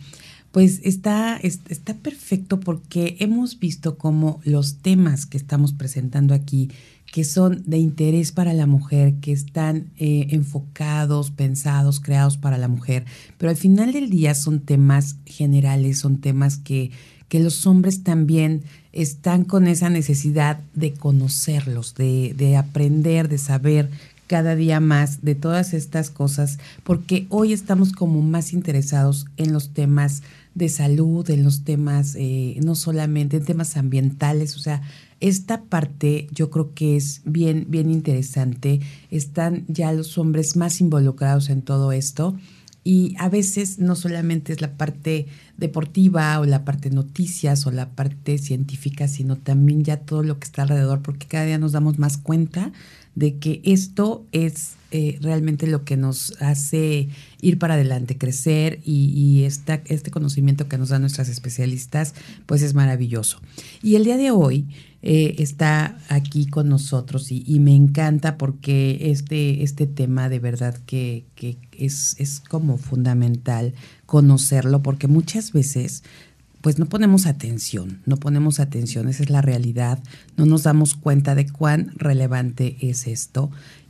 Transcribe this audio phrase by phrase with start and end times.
[0.57, 6.71] pues está, está perfecto porque hemos visto cómo los temas que estamos presentando aquí,
[7.13, 12.69] que son de interés para la mujer, que están eh, enfocados, pensados, creados para la
[12.69, 13.05] mujer,
[13.37, 16.89] pero al final del día son temas generales, son temas que,
[17.29, 18.63] que los hombres también
[18.93, 23.91] están con esa necesidad de conocerlos, de, de aprender, de saber
[24.25, 29.69] cada día más de todas estas cosas, porque hoy estamos como más interesados en los
[29.69, 30.21] temas
[30.57, 34.81] de salud, en los temas, eh, no solamente en temas ambientales, o sea,
[35.19, 38.81] esta parte yo creo que es bien, bien interesante.
[39.09, 42.35] Están ya los hombres más involucrados en todo esto
[42.87, 47.89] y a veces no solamente es la parte deportiva o la parte noticias o la
[47.89, 51.99] parte científica, sino también ya todo lo que está alrededor, porque cada día nos damos
[51.99, 52.71] más cuenta
[53.13, 57.09] de que esto es eh, realmente lo que nos hace
[57.41, 62.13] ir para adelante, crecer y, este conocimiento que nos dan nuestras especialistas,
[62.45, 63.41] pues es maravilloso.
[63.83, 64.65] Y el día de hoy
[65.09, 71.25] eh, está aquí con nosotros y, me encanta porque este, este tema de verdad que,
[71.71, 73.73] es, es como fundamental
[74.05, 76.03] conocerlo porque muchas veces
[76.59, 80.03] pues no ponemos atención, no ponemos atención, esa es la realidad,
[80.35, 83.49] no nos damos cuenta de cuán relevante es esto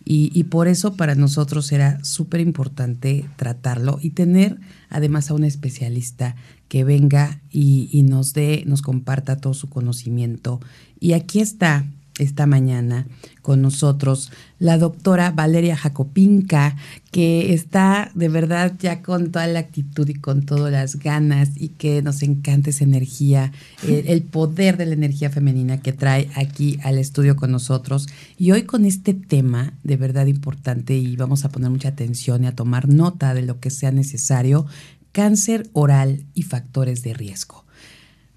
[0.09, 4.57] y, por eso para nosotros era súper importante tratarlo y tener
[4.89, 6.38] además a un especialista
[6.69, 10.61] que venga y, y nos dé, nos comparta todo su conocimiento.
[11.00, 11.85] Y aquí está
[12.19, 13.06] esta mañana
[13.41, 16.75] con nosotros la doctora Valeria Jacopinca,
[17.12, 21.69] que está de verdad ya con toda la actitud y con todas las ganas y
[21.69, 23.52] que nos encanta esa energía,
[23.88, 28.08] el, poder de la energía femenina que trae aquí al estudio con nosotros.
[28.38, 32.47] Y hoy con este tema de verdad importante y vamos a poner mucha atención y
[32.47, 34.66] a tomar nota de lo que sea necesario,
[35.12, 37.66] cáncer oral y factores de riesgo.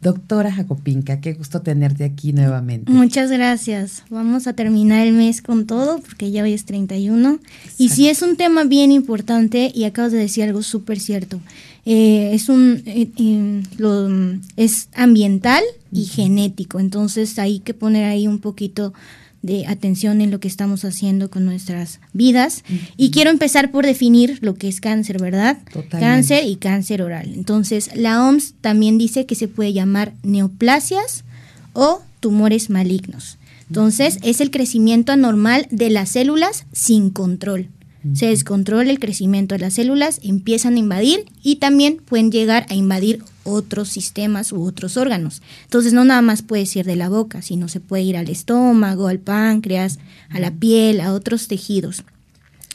[0.01, 2.91] Doctora Jacopinca, qué gusto tenerte aquí nuevamente.
[2.91, 4.05] Muchas gracias.
[4.09, 7.39] Vamos a terminar el mes con todo porque ya hoy es 31.
[7.77, 11.39] Y sí es un tema bien importante y acabas de decir algo súper cierto.
[11.85, 14.09] Eh, es un eh, eh, lo,
[14.57, 15.63] es ambiental
[15.93, 16.81] y genético.
[16.81, 18.95] Entonces hay que poner ahí un poquito
[19.43, 22.63] de atención en lo que estamos haciendo con nuestras vidas.
[22.97, 25.59] Y quiero empezar por definir lo que es cáncer, ¿verdad?
[25.91, 27.33] Cáncer y cáncer oral.
[27.35, 31.25] Entonces, la OMS también dice que se puede llamar neoplasias
[31.73, 33.39] o tumores malignos.
[33.69, 37.69] Entonces, es el crecimiento anormal de las células sin control.
[38.15, 42.75] Se descontrola el crecimiento de las células, empiezan a invadir y también pueden llegar a
[42.75, 45.43] invadir otros sistemas u otros órganos.
[45.65, 49.09] Entonces no nada más puede ir de la boca, sino se puede ir al estómago,
[49.09, 49.99] al páncreas,
[50.31, 52.05] a la piel, a otros tejidos.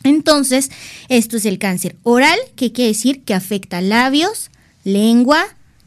[0.03, 0.69] Entonces,
[1.09, 4.51] esto es el cáncer oral, que quiere decir que afecta labios,
[4.83, 5.43] lengua,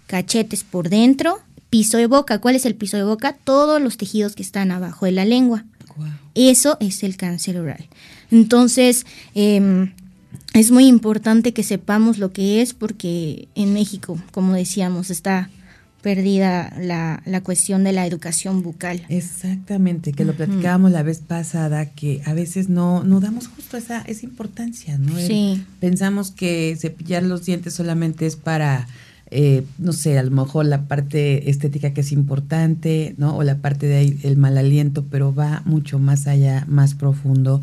[0.09, 2.41] cachetes por dentro, piso de boca.
[2.41, 3.37] ¿Cuál es el piso de boca?
[3.45, 5.65] Todos los tejidos que están abajo de la lengua.
[6.35, 7.89] Eso es el cáncer oral.
[8.31, 9.93] Entonces, em,
[10.55, 15.51] es muy importante que sepamos lo que es porque en México, como decíamos, está
[16.03, 19.05] perdida la, la cuestión de la educación bucal.
[19.09, 24.03] Exactamente, que lo platicábamos la vez pasada, que a veces no, no damos justo esa,
[24.03, 25.17] esa importancia, ¿no?
[25.19, 25.65] Sí.
[25.81, 28.87] Pensamos que cepillar los dientes solamente es para,
[29.31, 33.37] eh, no sé, a lo mejor la parte estética que es importante, ¿no?
[33.37, 37.61] O la parte del mal aliento, pero va mucho más allá, más profundo.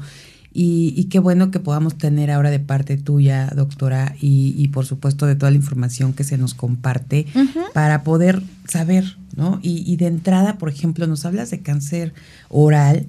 [0.57, 5.35] Y, qué bueno que podamos tener ahora de parte tuya, doctora, y, por supuesto de
[5.35, 7.25] toda la información que se nos comparte
[7.73, 9.59] para poder saber, ¿no?
[9.61, 12.13] Y, de entrada, por ejemplo, nos hablas de cáncer
[12.47, 13.07] oral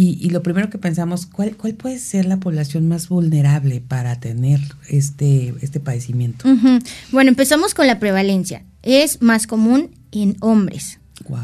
[0.00, 4.60] y, lo primero que pensamos, ¿cuál, ¿cuál puede ser la población más vulnerable para tener
[4.88, 6.48] este, este padecimiento?
[7.10, 8.62] Bueno, empezamos con la prevalencia.
[8.82, 11.00] Es más común en hombres.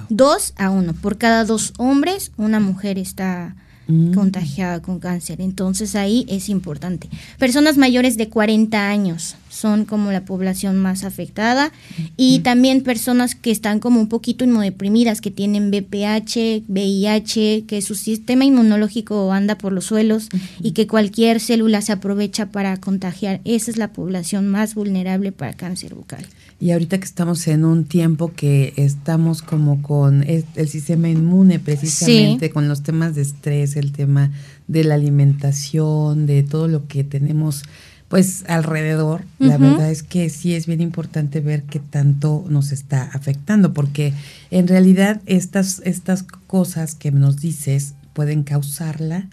[0.09, 0.95] Dos a uno.
[0.95, 3.57] Por cada dos hombres, una mujer está
[3.87, 4.13] mm.
[4.15, 5.41] contagiada con cáncer.
[5.41, 7.09] Entonces ahí es importante.
[7.39, 11.73] Personas mayores de 40 años son como la población más afectada
[12.17, 17.95] y también personas que están como un poquito inmunodeprimidas, que tienen BPH, VIH, que su
[17.95, 20.29] sistema inmunológico anda por los suelos
[20.61, 23.41] y que cualquier célula se aprovecha para contagiar.
[23.45, 26.27] Esa es la población más vulnerable para cáncer bucal.
[26.61, 32.51] Y ahorita que estamos en un tiempo que estamos como con el, sistema inmune precisamente,
[32.51, 34.31] con los temas de estrés, el tema
[34.67, 37.65] de la alimentación, de todo lo que tenemos
[38.09, 43.03] pues alrededor, la verdad es que sí es bien importante ver qué tanto nos está
[43.13, 44.13] afectando, porque
[44.53, 49.29] en realidad estas, estas cosas que nos dices pueden causarla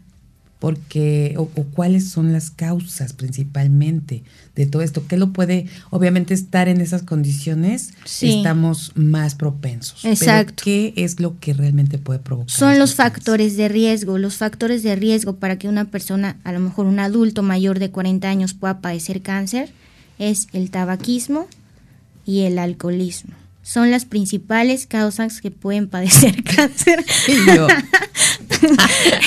[0.61, 4.23] porque o, cuáles son las causas principalmente
[4.55, 10.61] de todo esto qué lo puede obviamente estar en esas condiciones estamos más propensos exacto.
[10.63, 14.95] qué es lo que realmente puede provocar son los factores de riesgo los factores de
[14.95, 18.81] riesgo para que una persona a lo mejor un adulto mayor de 40 años pueda
[18.81, 19.73] padecer cáncer
[20.19, 21.47] es el tabaquismo
[22.23, 27.03] y el alcoholismo son las principales causas que pueden padecer cáncer.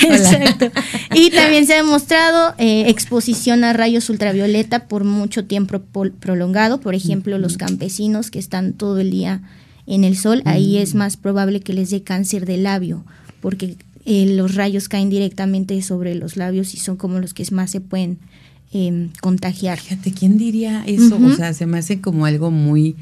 [0.03, 0.71] Exacto.
[1.13, 5.81] Y también se ha demostrado eh, exposición a rayos ultravioleta por mucho tiempo
[6.19, 6.79] prolongado.
[6.79, 9.41] Por ejemplo, los campesinos que están todo el día
[9.87, 10.97] en el sol, ahí es mm.
[10.97, 13.05] más probable que les dé cáncer de labio,
[13.39, 17.71] porque eh, los rayos caen directamente sobre los labios y son como los que más
[17.71, 18.19] se pueden
[18.75, 19.79] em, contagiar.
[19.79, 21.17] Fíjate, ¿quién diría eso?
[21.17, 22.95] O sea, se me hace como algo muy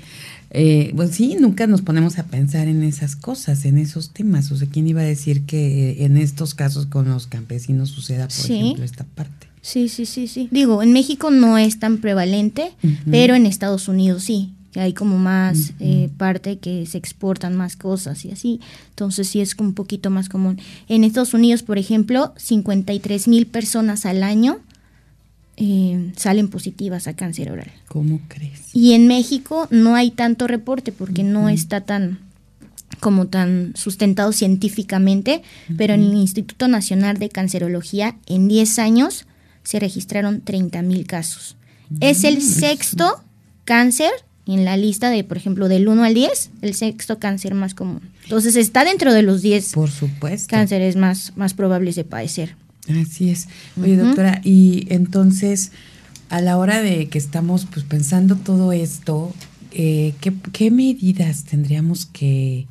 [0.56, 4.52] eh, pues sí, nunca nos ponemos a pensar en esas cosas, en esos temas.
[4.52, 8.28] O sea, ¿quién iba a decir que eh, en estos casos con los campesinos suceda,
[8.28, 9.48] por ejemplo, esta parte?
[9.62, 10.48] Sí, sí, sí, sí.
[10.52, 12.72] Digo, en México no es tan prevalente,
[13.10, 14.54] pero en Estados Unidos sí.
[14.74, 18.60] Que hay como más eh, parte que se exportan más cosas y así.
[18.90, 20.60] Entonces sí es un poquito más común.
[20.90, 24.60] En Estados Unidos, por ejemplo, 53 mil personas al año
[25.58, 27.72] eh, salen positivas a cáncer oral.
[27.88, 28.74] ¿Cómo crees?
[28.74, 32.20] Y en México no hay tanto reporte porque no está tan
[33.00, 35.42] como tan sustentado científicamente,
[35.78, 39.26] pero en el Instituto Nacional de Cancerología en 10 años
[39.64, 41.58] se registraron 30 mil casos.
[42.00, 43.22] Es el sexto
[43.66, 44.12] cáncer
[44.46, 48.02] en la lista de, por ejemplo, del 1 al 10, el sexto cáncer más común.
[48.24, 50.50] Entonces está dentro de los 10 por supuesto.
[50.50, 52.56] cánceres más, más probables de padecer.
[52.90, 53.48] Así es.
[53.82, 55.72] Oye, doctora, y entonces,
[56.30, 59.34] a la hora de que estamos pues pensando todo esto,
[59.72, 62.68] eh, ¿qué, medidas tendríamos que,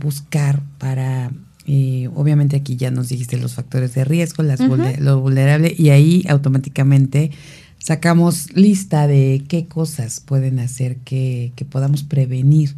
[0.00, 1.32] buscar para,
[1.66, 6.26] eh, obviamente aquí ya nos dijiste los factores de riesgo, las lo vulnerable, y ahí
[6.28, 7.30] automáticamente
[7.78, 12.74] sacamos lista de qué cosas pueden hacer que, que podamos prevenir,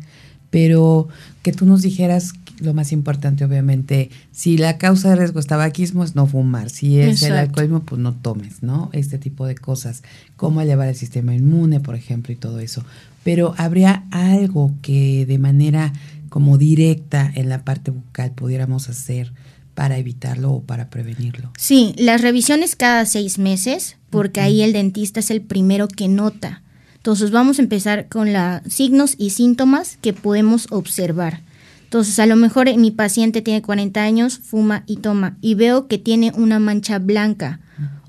[0.50, 1.08] pero
[1.42, 6.04] que tú nos dijeras lo más importante, obviamente, si la causa de riesgo es tabaquismo,
[6.04, 6.68] es no fumar.
[6.68, 8.90] Si es el alcoholismo, pues no tomes, ¿no?
[8.92, 10.02] Este tipo de cosas.
[10.36, 12.84] Cómo elevar el sistema inmune, por ejemplo, y todo eso.
[13.24, 15.92] Pero habría algo que de manera
[16.28, 19.32] como directa en la parte bucal pudiéramos hacer
[19.74, 21.52] para evitarlo o para prevenirlo.
[21.58, 26.62] Sí, las revisiones cada seis meses, porque ahí el dentista es el primero que nota.
[27.00, 31.40] Entonces vamos a empezar con los signos y síntomas que podemos observar.
[31.84, 35.96] Entonces, a lo mejor mi paciente tiene 40 años, fuma y toma, y veo que
[35.96, 37.58] tiene una mancha blanca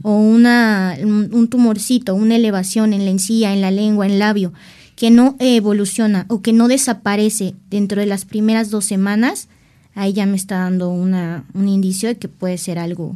[0.03, 4.51] o una, un, tumorcito, una elevación en la encía, en la lengua, en el labio,
[4.95, 9.47] que no evoluciona o que no desaparece dentro de las primeras dos semanas,
[9.95, 13.15] ahí ya me está dando una, un indicio de que puede ser algo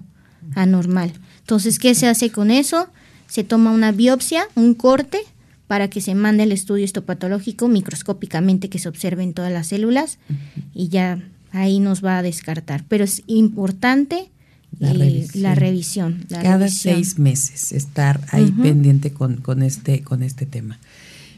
[0.56, 1.12] anormal.
[1.42, 2.88] Entonces, ¿qué se hace con eso?
[3.28, 5.20] Se toma una biopsia, un corte,
[5.68, 10.20] para que se mande el estudio histopatológico microscópicamente que se observen todas las células
[10.74, 12.84] y ya ahí nos va a descartar.
[12.88, 14.30] Pero es importante
[14.80, 16.26] la eh, revisión.
[16.30, 20.80] Cada seis meses estar ahí pendiente con, con, este, con este tema.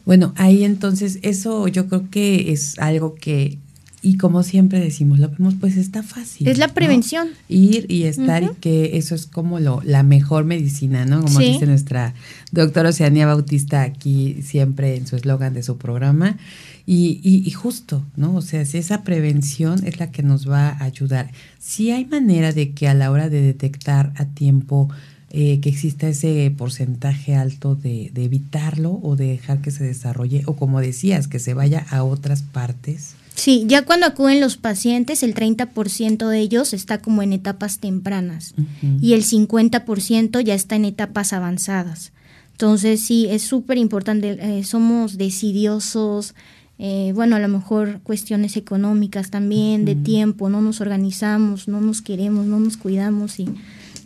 [0.06, 3.60] Bueno, ahí entonces eso yo creo que es algo que
[4.02, 6.48] y como siempre decimos, lo vemos, pues está fácil.
[6.48, 7.30] Es la prevención.
[7.50, 11.22] Ir y estar y que eso es como lo, la mejor medicina, ¿no?
[11.22, 12.14] Como dice nuestra
[12.52, 16.38] doctora Oceanía Bautista aquí siempre en su eslogan de su programa.
[16.86, 18.34] Y, y, justo, ¿no?
[18.36, 21.32] O sea, si esa prevención es la que nos va a ayudar.
[21.60, 24.88] Si hay manera de que a la hora de detectar a tiempo
[25.32, 30.44] eh, que exista ese porcentaje alto de, de evitarlo o de dejar que se desarrolle,
[30.46, 33.17] o como decías, que se vaya a otras partes.
[33.38, 38.56] Sí, ya cuando acuden los pacientes, el 30% de ellos está como en etapas tempranas
[39.00, 42.14] y el 50% ya está en etapas avanzadas.
[42.54, 46.34] Entonces, sí, es súper importante, eh, somos decidiosos,
[46.80, 52.02] eh, bueno, a lo mejor cuestiones económicas también, de tiempo, no nos organizamos, no nos
[52.02, 53.50] queremos, no nos cuidamos y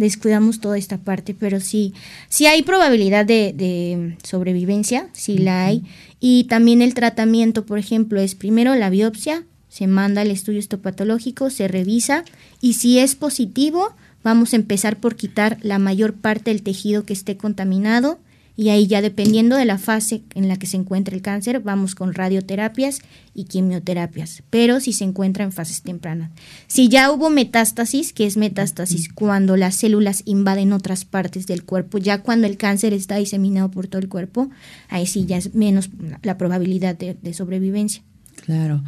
[0.01, 1.93] descuidamos toda esta parte, pero sí,
[2.29, 5.83] sí hay probabilidad de, sobrevivencia, sí la hay,
[6.19, 11.49] y también el tratamiento, por ejemplo, es primero la biopsia, se manda el estudio histopatológico,
[11.49, 12.25] se revisa,
[12.59, 13.93] y si es positivo,
[14.23, 18.19] vamos a empezar por quitar la mayor parte del tejido que esté contaminado,
[18.61, 21.95] y ahí ya dependiendo de la fase en la que se encuentra el cáncer, vamos
[21.95, 23.01] con radioterapias
[23.33, 26.29] y quimioterapias, pero si se encuentra en fases tempranas.
[26.67, 31.97] Si ya hubo metástasis, que es metástasis cuando las células invaden otras partes del cuerpo,
[31.97, 34.51] ya cuando el cáncer está diseminado por todo el cuerpo,
[34.89, 35.89] ahí sí ya es menos
[36.21, 38.03] la probabilidad de, de sobrevivencia.
[38.45, 38.83] Claro.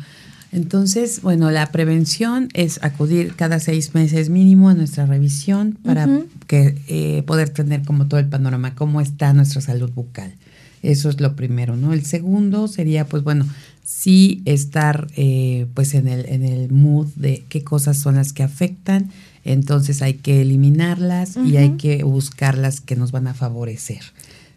[0.53, 6.07] Entonces, bueno, la prevención es acudir cada seis meses mínimo a nuestra revisión para
[6.45, 10.35] que, eh, poder tener como todo el panorama, cómo está nuestra salud bucal.
[10.83, 11.91] Eso es lo primero, ¿no?
[11.91, 13.47] El segundo sería, pues bueno,
[13.83, 18.43] sí estar eh, pues en el, en el mood de qué cosas son las que
[18.43, 19.09] afectan,
[19.43, 24.01] entonces hay que eliminarlas y hay que buscar las que nos van a favorecer.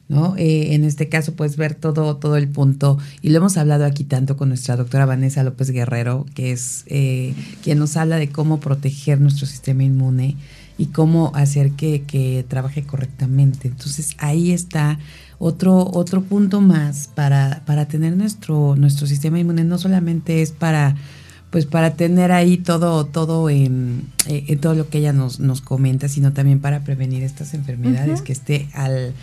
[0.09, 0.37] ¿No?
[0.37, 4.05] Eh, en este caso puedes ver todo, todo el punto, y lo hemos hablado aquí
[4.05, 8.61] tanto con nuestra doctora Vanessa López Guerrero, que es eh, quien nos habla de cómo
[8.61, 10.37] proteger nuestro sistema inmune
[10.79, 13.69] y cómo hacer que, que, trabaje correctamente.
[13.69, 14.99] Entonces ahí está
[15.39, 20.97] otro, otro punto más para, para tener nuestro, nuestro sistema inmune, no solamente es para
[21.51, 25.63] pues para tener ahí todo, todo en, eh, en todo lo que ella nos, nos
[25.63, 29.15] comenta, sino también para prevenir estas enfermedades, que esté al,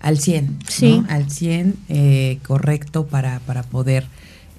[0.00, 1.02] al 100, sí.
[1.08, 4.06] al 100 eh, correcto para, para poder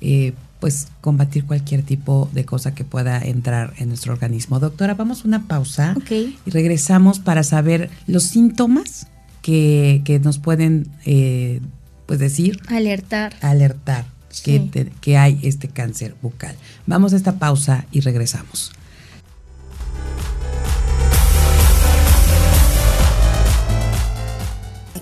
[0.02, 4.60] eh, pues combatir cualquier tipo de cosa que pueda entrar en nuestro organismo.
[4.60, 9.08] Doctora, vamos a una pausa y regresamos para saber los síntomas
[9.42, 11.62] que, que nos pueden eh,
[12.06, 12.60] pues decir.
[12.68, 13.34] Alertar.
[13.42, 14.06] Alertar
[14.44, 16.56] que, que hay este cáncer bucal.
[16.86, 18.72] Vamos a esta pausa y regresamos.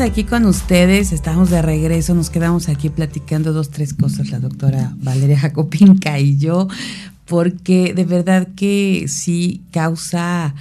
[0.00, 4.94] Aquí con ustedes, estamos de regreso, nos quedamos aquí platicando dos, tres cosas la doctora
[4.96, 6.68] Valeria Jacopinca y yo,
[7.26, 10.54] porque de verdad que sí causa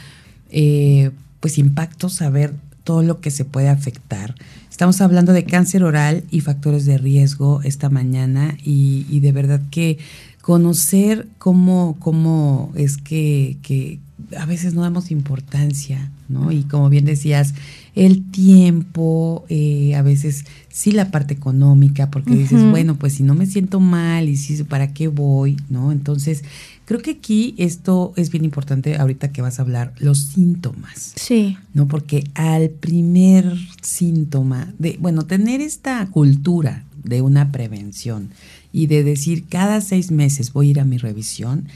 [0.50, 2.54] eh, pues impacto saber
[2.84, 4.36] todo lo que se puede afectar.
[4.70, 9.62] Estamos hablando de cáncer oral y factores de riesgo esta mañana y, y de verdad
[9.72, 10.00] que
[10.42, 14.00] conocer cómo, cómo es que, que
[14.38, 16.52] a veces no damos importancia, ¿no?
[16.52, 17.54] Y como bien decías,
[17.96, 23.36] el tiempo, eh, a veces sí la parte económica, porque dices, bueno, pues si no
[23.36, 25.92] me siento mal y si para qué voy, ¿no?
[25.92, 26.44] Entonces,
[26.86, 31.14] creo que aquí esto es bien importante ahorita que vas a hablar, los síntomas.
[31.16, 31.58] Sí.
[31.74, 31.88] ¿No?
[31.88, 38.30] Porque al primer síntoma de, bueno, tener esta cultura de una prevención
[38.72, 41.68] y de decir cada seis meses voy a ir a mi revisión,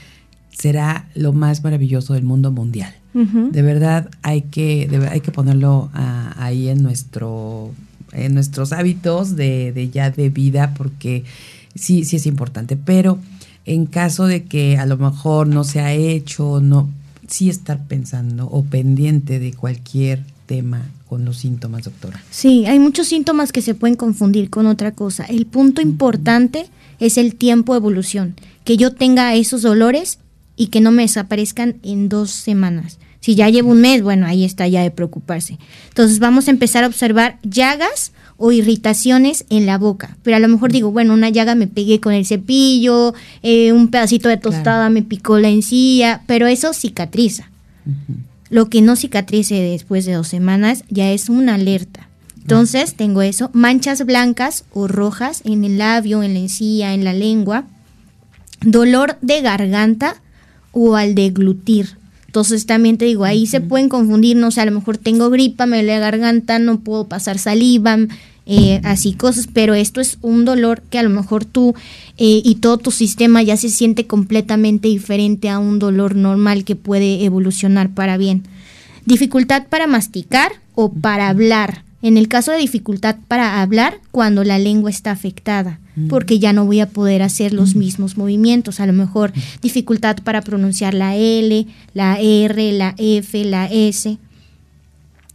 [0.57, 2.93] será lo más maravilloso del mundo mundial.
[3.13, 7.69] De verdad hay que, hay que ponerlo ah, ahí en nuestro
[8.11, 11.23] en nuestros hábitos de, de, ya de vida porque
[11.75, 12.75] sí, sí es importante.
[12.75, 13.19] Pero
[13.65, 16.89] en caso de que a lo mejor no se ha hecho, no,
[17.27, 22.21] sí estar pensando o pendiente de cualquier tema con los síntomas, doctora.
[22.31, 25.25] Sí, hay muchos síntomas que se pueden confundir con otra cosa.
[25.25, 26.67] El punto importante
[26.99, 28.35] es el tiempo de evolución.
[28.63, 30.19] Que yo tenga esos dolores
[30.55, 32.99] y que no me desaparezcan en dos semanas.
[33.19, 35.57] Si ya llevo un mes, bueno, ahí está ya de preocuparse.
[35.87, 40.17] Entonces vamos a empezar a observar llagas o irritaciones en la boca.
[40.23, 43.87] Pero a lo mejor digo, bueno, una llaga me pegué con el cepillo, eh, un
[43.87, 47.49] pedacito de tostada me picó la encía, pero eso cicatriza.
[48.49, 52.09] Lo que no cicatrice después de dos semanas ya es una alerta.
[52.41, 57.13] Entonces tengo eso, manchas blancas o rojas en el labio, en la encía, en la
[57.13, 57.63] lengua,
[58.61, 60.17] dolor de garganta
[60.73, 61.97] o al deglutir.
[62.25, 65.67] Entonces también te digo, ahí se pueden confundir, no sé, a lo mejor tengo gripa,
[65.67, 67.97] me duele la garganta, no puedo pasar saliva,
[68.45, 71.75] eh, así cosas, pero esto es un dolor que a lo mejor tú
[72.17, 76.75] eh, y todo tu sistema ya se siente completamente diferente a un dolor normal que
[76.75, 78.43] puede evolucionar para bien.
[79.05, 81.83] Dificultad para masticar o para hablar.
[82.01, 85.82] En el caso de dificultad para hablar, cuando la lengua está afectada, mm.
[86.09, 88.79] Porque ya no voy a poder hacer los mismos movimientos.
[88.79, 94.17] A lo mejor dificultad para pronunciar la L, la R, la F, la S.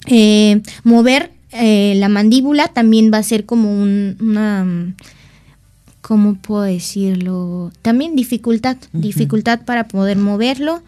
[0.06, 4.94] Eh, mover eh, la mandíbula también va a ser como una...
[6.00, 7.70] ¿Cómo puedo decirlo?
[7.82, 10.82] También dificultad, dificultad para poder moverlo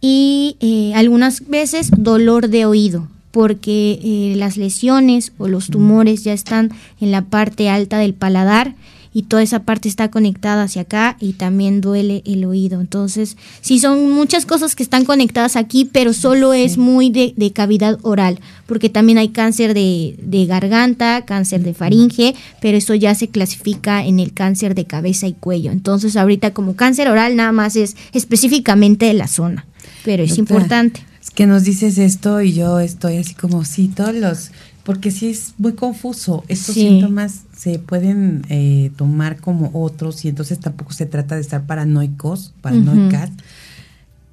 [0.00, 6.32] y eh, algunas veces dolor de oído porque eh, las lesiones o los tumores ya
[6.32, 8.74] están en la parte alta del paladar
[9.14, 12.80] y toda esa parte está conectada hacia acá y también duele el oído.
[12.80, 17.98] Entonces, sí son muchas cosas que están conectadas aquí, pero solo es muy de, cavidad
[18.02, 23.28] oral, porque también hay cáncer de, de, garganta, cáncer de faringe, pero eso ya se
[23.28, 25.70] clasifica en el cáncer de cabeza y cuello.
[25.70, 29.64] Entonces, ahorita como cáncer oral nada más es específicamente de la zona,
[30.04, 31.00] pero es importante
[31.34, 34.50] que nos dices esto y yo estoy así como, sí, todos los,
[34.84, 36.44] porque sí es muy confuso.
[36.46, 41.66] Estos síntomas se pueden eh, tomar como otros y entonces tampoco se trata de estar
[41.66, 43.30] paranoicos, paranoicas,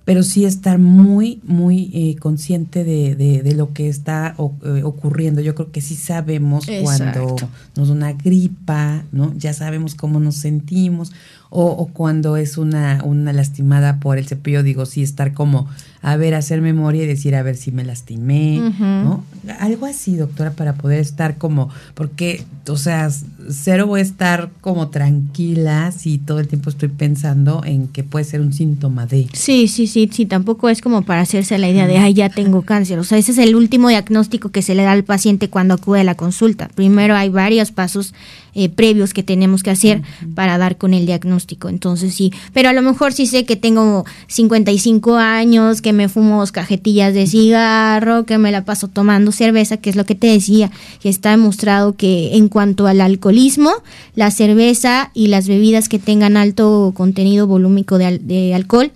[0.03, 5.39] pero sí estar muy, muy eh, consciente de, de, lo que está eh, ocurriendo.
[5.39, 7.38] Yo creo que sí sabemos cuando
[7.77, 9.34] nos da una gripa, ¿no?
[9.38, 11.13] Ya sabemos cómo nos sentimos
[11.50, 15.70] o, o cuando es una, una lastimada por el cepillo, digo, sí estar como
[16.01, 19.24] a ver, hacer memoria y decir, a ver si me lastimé, ¿no?
[19.60, 23.10] Algo así, doctora, para poder estar como, porque, o sea,
[23.50, 28.25] cero voy a estar como tranquila si todo el tiempo estoy pensando en que puede
[28.25, 29.27] ser un síntoma de.
[29.33, 32.62] Sí, sí, sí, sí, tampoco es como para hacerse la idea de, ay, ya tengo
[32.63, 33.00] cáncer.
[33.00, 36.01] O sea, ese es el último diagnóstico que se le da al paciente cuando acude
[36.01, 36.69] a la consulta.
[36.75, 38.13] Primero hay varios pasos
[38.53, 40.01] eh, previos que tenemos que hacer
[40.36, 41.69] para dar con el diagnóstico.
[41.69, 46.41] Entonces sí, pero a lo mejor sí sé que tengo 55 años, que me fumo
[46.41, 50.27] dos cajetillas de cigarro, que me la paso tomando cerveza, que es lo que te
[50.27, 50.69] decía,
[51.00, 53.00] que está demostrado que en cuanto al
[53.32, 53.72] alcoholismo,
[54.16, 58.92] la cerveza y las bebidas que tengan alto contenido volúmico de, alcohol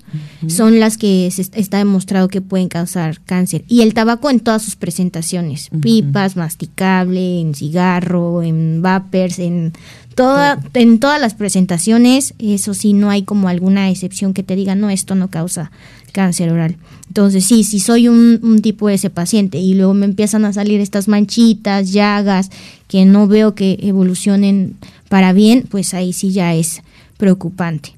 [0.47, 3.63] son las que está demostrado que pueden causar cáncer.
[3.67, 9.73] Y el tabaco en todas sus presentaciones, pipas, masticable, en cigarro, en vapers, en
[10.15, 14.75] toda, en todas las presentaciones, eso sí, no hay como alguna excepción que te diga,
[14.75, 15.71] no, esto no causa
[16.15, 16.77] cáncer oral.
[17.07, 20.53] Entonces, sí, si soy un, un, tipo de ese paciente y luego me empiezan a
[20.53, 22.49] salir estas manchitas, llagas,
[22.87, 24.77] que no veo que evolucionen
[25.09, 26.81] para bien, pues ahí sí ya es
[27.17, 27.95] preocupante.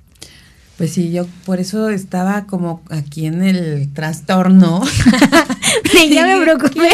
[0.77, 4.84] Pues sí, yo por eso estaba como aquí en el trastorno.
[6.12, 6.89] ya me preocupé.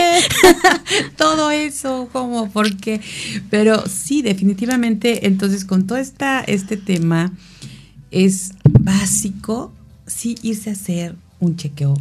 [1.17, 3.01] todo eso, como, porque,
[3.49, 7.33] pero sí, definitivamente, entonces con todo esta, este tema
[8.11, 9.73] es básico,
[10.05, 11.95] sí, irse a hacer un chequeo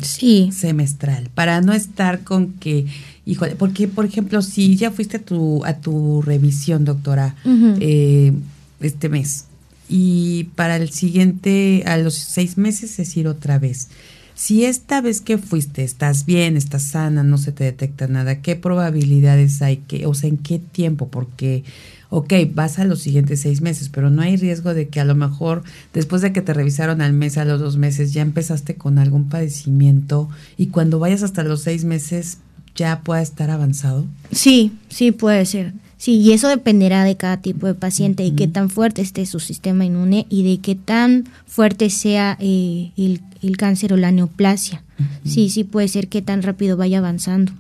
[0.53, 2.87] semestral para no estar con que,
[3.27, 7.35] híjole, porque por ejemplo, si ya fuiste a tu, a tu revisión, doctora,
[7.81, 8.33] eh,
[8.81, 9.47] este mes,
[9.89, 13.89] y para el siguiente, a los seis meses, es ir otra vez.
[14.35, 18.57] Si esta vez que fuiste estás bien, estás sana, no se te detecta nada, ¿qué
[18.57, 21.09] probabilidades hay que, o sea, en qué tiempo?
[21.09, 21.65] Porque,
[22.13, 25.15] ok, vas a los siguientes seis meses, pero no hay riesgo de que a lo
[25.15, 25.63] mejor
[25.95, 29.31] después de que te revisaron al mes, a los dos meses, ya empezaste con algún
[29.31, 32.37] padecimiento y cuando vayas hasta los seis meses
[32.77, 34.05] ya pueda estar avanzado.
[34.31, 35.73] Sí, sí puede ser.
[35.97, 39.41] Sí, y eso dependerá de cada tipo de paciente y qué tan fuerte esté su
[39.41, 44.83] sistema inmune y de qué tan fuerte sea eh, el, cáncer o la neoplasia.
[45.25, 47.53] Sí, sí puede ser que tan rápido vaya avanzando.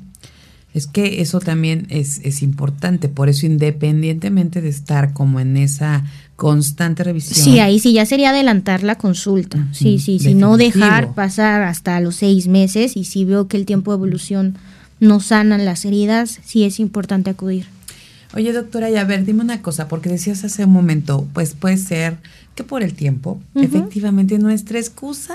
[0.74, 6.04] Es que eso también es, es importante, por eso independientemente de estar como en esa
[6.36, 7.44] constante revisión.
[7.44, 9.68] Sí, ahí sí ya sería adelantar la consulta.
[9.72, 13.66] Sí, sí, sí, no dejar pasar hasta los seis meses y si veo que el
[13.66, 14.56] tiempo de evolución
[14.98, 17.66] no sanan las heridas, sí es importante acudir.
[18.34, 21.76] Oye, doctora, y a ver, dime una cosa, porque decías hace un momento, pues puede
[21.76, 22.16] ser
[22.54, 25.34] que por el tiempo, efectivamente, nuestra excusa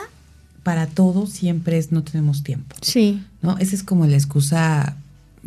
[0.63, 2.76] para todo siempre es no tenemos tiempo.
[2.82, 3.21] Sí.
[3.41, 3.58] ¿No?
[3.60, 4.97] Esa es como la excusa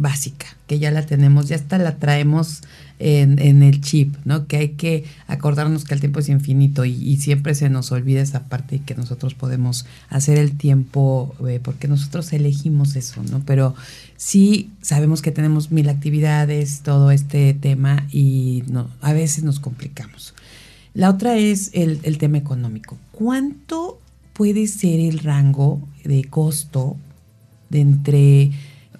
[0.01, 2.63] básica, que ya la tenemos, ya hasta la traemos
[2.99, 4.47] en, en, el chip, ¿no?
[4.47, 8.49] Que hay que acordarnos que el tiempo es infinito y, siempre se nos olvida esa
[8.49, 13.43] parte y que nosotros podemos hacer el tiempo eh, porque nosotros elegimos eso, ¿no?
[13.45, 13.75] Pero
[14.17, 18.65] sí sabemos que tenemos mil actividades, todo este tema y
[19.03, 20.35] a veces nos complicamos.
[20.95, 22.99] La otra es el, el tema económico.
[23.13, 24.01] ¿Cuánto
[24.33, 26.97] puede ser el rango de costo
[27.69, 28.51] de entre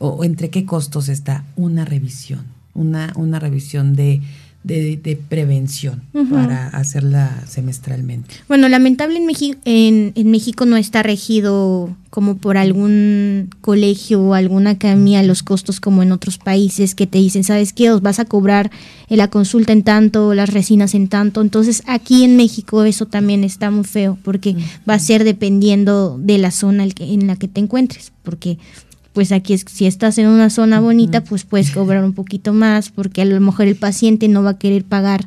[0.01, 2.45] o entre qué costos está una revisión?
[2.75, 4.21] una, una revisión de,
[4.63, 8.35] de, prevención para hacerla semestralmente.
[8.49, 15.23] Bueno, lamentablemente en, en, México no está regido como por algún colegio o alguna academia
[15.23, 17.91] los costos como en otros países que te dicen, ¿sabes qué?
[17.91, 18.71] Os vas a cobrar
[19.09, 21.41] la consulta en tanto, las resinas en tanto.
[21.41, 24.57] Entonces aquí en México eso también está muy feo porque
[24.89, 28.59] va a ser dependiendo de la zona en la que te encuentres, porque
[29.13, 32.91] pues aquí es, si estás en una zona bonita, pues puedes cobrar un poquito más,
[32.91, 35.27] porque a lo mejor el paciente no va a querer pagar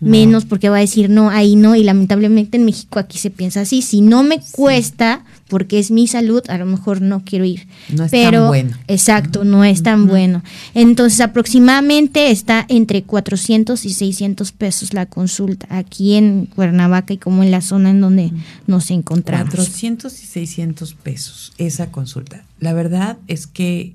[0.00, 3.60] menos porque va a decir no, ahí no, y lamentablemente en México aquí se piensa
[3.60, 7.66] así, si no me cuesta, porque es mi salud, a lo mejor no quiero ir.
[7.88, 8.76] No es Pero, tan bueno.
[8.88, 10.42] Exacto, no es tan bueno.
[10.74, 17.42] Entonces aproximadamente está entre 400 y 600 pesos la consulta aquí en Cuernavaca y como
[17.42, 18.32] en la zona en donde
[18.66, 19.54] nos encontramos.
[19.54, 22.44] 400 y 600 pesos esa consulta.
[22.58, 23.94] La verdad es que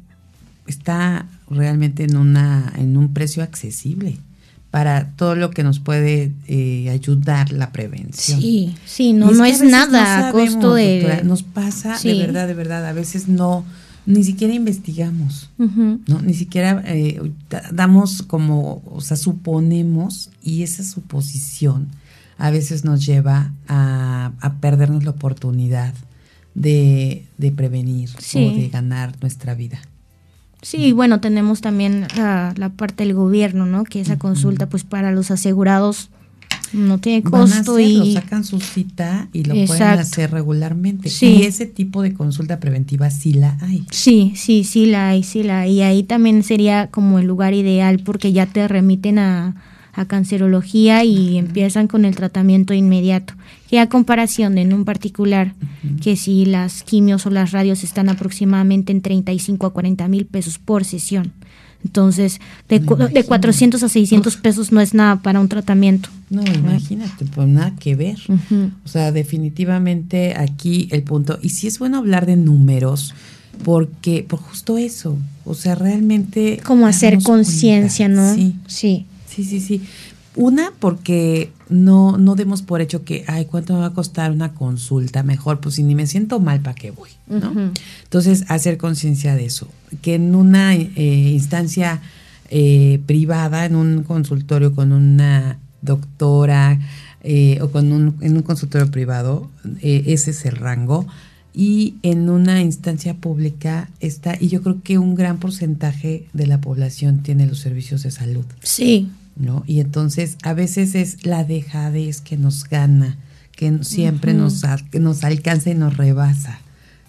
[0.67, 4.17] está realmente en una en un precio accesible
[4.71, 8.39] para todo lo que nos puede eh, ayudar la prevención.
[8.39, 11.21] Sí, sí, no, no es nada a costo de...
[11.25, 13.65] nos pasa de verdad, de verdad, a veces no,
[14.05, 16.21] ni siquiera investigamos, ¿no?
[16.21, 17.21] Ni siquiera eh,
[17.73, 21.89] damos como, o sea, suponemos y esa suposición
[22.37, 25.93] a veces nos lleva a, a perdernos la oportunidad
[26.55, 29.79] de, de prevenir o de ganar nuestra vida.
[30.61, 33.83] Sí, bueno, tenemos también la, parte del gobierno, ¿no?
[33.83, 36.09] Que esa consulta, pues para los asegurados
[36.71, 41.09] no tiene costo y sacan su cita y lo pueden hacer regularmente.
[41.21, 43.85] Y ese tipo de consulta preventiva sí la hay.
[43.89, 45.79] Sí, sí, sí la hay, sí la hay.
[45.79, 49.55] Y ahí también sería como el lugar ideal porque ya te remiten a,
[49.93, 53.33] a cancerología y empiezan con el tratamiento inmediato.
[53.69, 55.53] Que a comparación en un particular,
[56.01, 60.59] que si las quimios o las radios están aproximadamente en 35 a 40 mil pesos
[60.59, 61.31] por sesión.
[61.83, 66.09] Entonces, de, de 400 a 600 pesos no es nada para un tratamiento.
[66.29, 68.17] No, imagínate, pues nada que ver.
[68.85, 73.15] O sea, definitivamente aquí el punto, y sí es bueno hablar de números,
[73.63, 76.61] porque por justo eso, o sea, realmente...
[76.63, 78.35] Como hacer conciencia, ¿no?
[78.35, 78.55] Sí.
[78.67, 79.05] Sí.
[79.33, 79.81] Sí, sí, sí.
[80.35, 84.53] Una, porque no, no demos por hecho que, ay, ¿cuánto me va a costar una
[84.53, 85.23] consulta?
[85.23, 87.09] Mejor, pues si ni me siento mal, ¿para qué voy?
[87.27, 87.71] ¿no?
[88.03, 89.67] Entonces, hacer conciencia de eso.
[90.01, 92.01] Que en una eh, instancia
[92.49, 96.79] eh, privada, en un consultorio con una doctora
[97.23, 99.49] eh, o con un, en un consultorio privado,
[99.81, 101.07] ese es el rango.
[101.53, 106.61] Y en una instancia pública está, y yo creo que un gran porcentaje de la
[106.61, 108.45] población tiene los servicios de salud.
[108.61, 109.63] Sí, ¿no?
[109.67, 113.17] Y entonces a veces es la dejadez que nos gana,
[113.55, 114.63] que siempre nos,
[114.93, 116.59] nos alcanza y nos rebasa,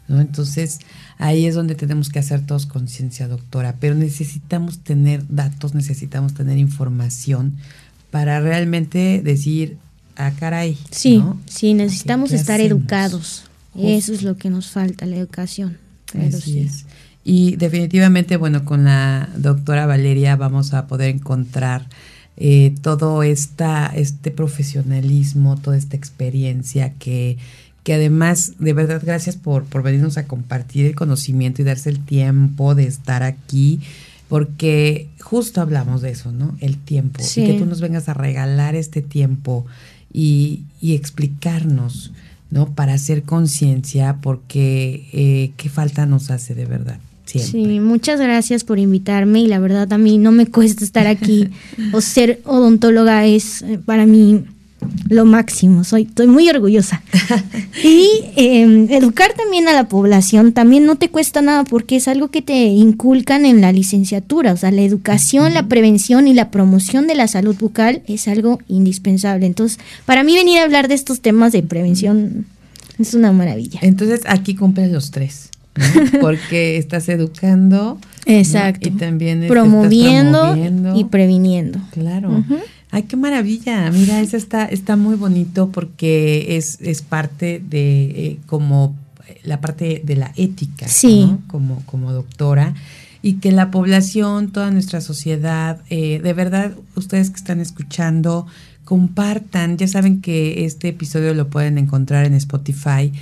[0.09, 0.21] ¿no?
[0.21, 0.81] Entonces
[1.19, 6.59] ahí es donde tenemos que hacer todos conciencia, doctora, pero necesitamos tener datos, necesitamos tener
[6.59, 7.57] información
[8.11, 9.79] para realmente decir,
[10.17, 10.77] ah, caray.
[10.91, 13.45] Sí, sí, necesitamos estar educados.
[13.75, 15.79] Eso es lo que nos falta, la educación.
[16.15, 16.85] Así es.
[17.25, 21.87] Y definitivamente, bueno, con la doctora Valeria vamos a poder encontrar
[22.37, 27.39] eh, todo esta, este profesionalismo, toda esta experiencia que,
[27.85, 32.05] que además, de verdad, gracias por, por venirnos a compartir el conocimiento y darse el
[32.05, 33.81] tiempo de estar aquí,
[34.29, 36.57] porque justo hablamos de eso, ¿no?
[36.61, 37.23] El tiempo.
[37.23, 39.67] Y que tú nos vengas a regalar este tiempo
[40.13, 42.13] y, y explicarnos,
[42.51, 42.75] ¿no?
[42.75, 46.99] Para hacer conciencia, porque eh, qué falta nos hace de verdad.
[47.41, 51.49] Sí, muchas gracias por invitarme y la verdad a mí no me cuesta estar aquí
[51.93, 54.45] o ser odontóloga es eh, para mí
[55.09, 57.03] lo máximo, soy, estoy muy orgullosa.
[57.85, 62.29] y em, educar también a la población también no te cuesta nada porque es algo
[62.29, 67.07] que te inculcan en la licenciatura, o sea, la educación, la prevención y la promoción
[67.07, 69.47] de la salud bucal es algo indispensable.
[69.47, 72.47] Entonces, para mí venir a hablar de estos temas de prevención
[72.99, 73.81] es una maravilla.
[73.83, 75.51] Entonces, aquí cumples los tres.
[76.21, 77.99] porque estás educando.
[78.27, 78.89] Exacto.
[78.89, 80.55] Y también promoviendo,
[80.95, 81.81] y previniendo.
[81.93, 82.45] Claro.
[82.91, 83.91] Ay, qué maravilla.
[83.91, 88.95] Mira, eso está, está muy bonito porque es, es parte de eh, como
[89.45, 91.37] la parte de la ética, sí.
[91.47, 92.75] como, como doctora.
[93.23, 98.47] Y que la población, toda nuestra sociedad, eh, de verdad, ustedes que están escuchando,
[98.85, 99.79] compartan.
[99.79, 103.13] Ya saben que este episodio lo pueden encontrar en Spotify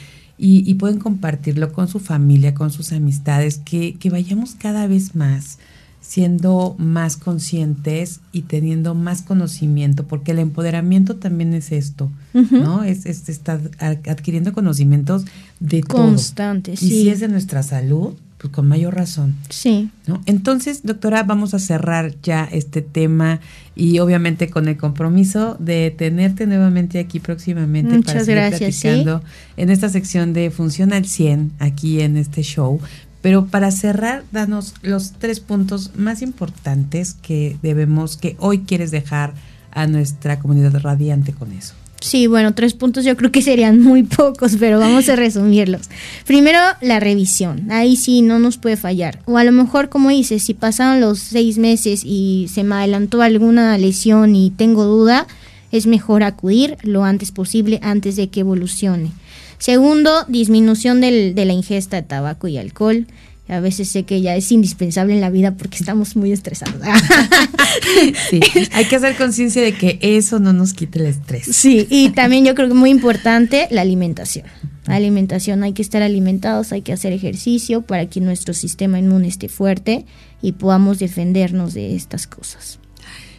[0.43, 5.59] y, pueden compartirlo con su familia, con sus amistades, que, vayamos cada vez más
[6.01, 12.83] siendo más conscientes y teniendo más conocimiento, porque el empoderamiento también es esto, ¿no?
[12.83, 15.27] Es, estar adquiriendo conocimientos
[15.61, 19.37] de Constantes, Y si es de nuestra salud, pues con mayor razón.
[19.51, 19.91] Sí.
[20.07, 20.23] ¿no?
[20.25, 23.41] Entonces, doctora, vamos a cerrar ya este tema
[23.77, 29.23] y obviamente con el compromiso de tenerte nuevamente aquí próximamente Muchas para seguir gracias, platicando
[29.57, 32.81] en esta sección de Funciona al 100 aquí en este show.
[33.21, 39.35] Pero para cerrar, danos los tres puntos más importantes que debemos, que hoy quieres dejar
[39.73, 41.75] a nuestra comunidad radiante con eso.
[42.01, 45.89] Sí, bueno, tres puntos yo creo que serían muy pocos, pero vamos a resumirlos.
[46.27, 47.71] Primero, la revisión.
[47.71, 49.21] Ahí sí no nos puede fallar.
[49.27, 53.23] O a lo mejor, como dices, si pasaron los seis meses y se me adelantó
[53.23, 55.27] alguna lesión y tengo duda,
[55.73, 59.13] es mejor acudir lo antes posible antes de que evolucione.
[59.59, 63.07] Segundo, disminución del, de la ingesta de tabaco y alcohol.
[63.51, 66.81] A veces sé que ya es indispensable en la vida porque estamos muy estresados.
[68.31, 68.41] sí,
[68.73, 71.47] hay que hacer conciencia de que eso no nos quite el estrés.
[71.51, 74.47] Sí, y también yo creo que muy importante la alimentación.
[74.87, 79.29] La alimentación, hay que estar alimentados, hay que hacer ejercicio para que nuestro sistema inmune
[79.29, 80.07] esté fuerte
[80.43, 82.79] y podamos defendernos de estas cosas.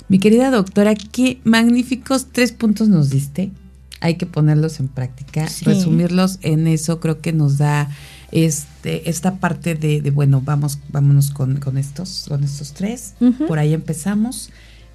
[0.08, 3.52] Mi querida doctora, qué magníficos tres puntos nos diste.
[4.02, 5.64] Hay que ponerlos en práctica, sí.
[5.64, 7.90] resumirlos en eso creo que nos da
[8.32, 13.26] este, esta parte de, de bueno, vamos, vámonos con, con, estos, con estos tres, uh
[13.26, 13.48] -huh.
[13.48, 14.50] por ahí empezamos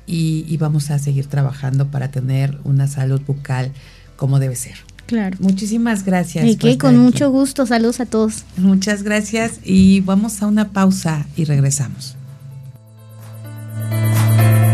[0.07, 3.73] y, y, vamos a seguir trabajando para tener una salud bucal
[4.17, 4.77] como debe ser.
[5.07, 5.37] Claro.
[5.41, 6.47] Muchísimas gracias.
[6.47, 8.45] Y que con mucho gusto, saludos a todos.
[8.57, 12.17] Muchas gracias y vamos a una pausa y regresamos.